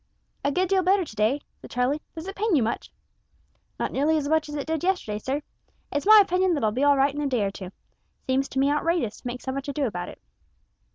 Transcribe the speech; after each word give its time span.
"A 0.43 0.51
good 0.51 0.67
deal 0.69 0.81
better 0.81 1.05
to 1.05 1.15
day," 1.15 1.41
said 1.59 1.69
Charlie. 1.69 2.01
"Does 2.15 2.25
it 2.27 2.35
pain 2.35 2.55
you 2.55 2.63
much?" 2.63 2.89
"Not 3.79 3.91
nearly 3.91 4.17
as 4.17 4.27
much 4.27 4.49
as 4.49 4.55
it 4.55 4.65
did 4.65 4.83
yesterday, 4.83 5.19
sir. 5.19 5.43
It's 5.91 6.07
my 6.07 6.19
opinion 6.23 6.55
that 6.55 6.63
I'll 6.63 6.71
be 6.71 6.83
all 6.83 6.97
right 6.97 7.13
in 7.13 7.21
a 7.21 7.27
day 7.27 7.43
or 7.43 7.51
two. 7.51 7.69
Seems 8.25 8.49
to 8.49 8.57
me 8.57 8.71
outrageous 8.71 9.21
to 9.21 9.27
make 9.27 9.41
so 9.41 9.51
much 9.51 9.67
ado 9.67 9.85
about 9.85 10.09
it." 10.09 10.19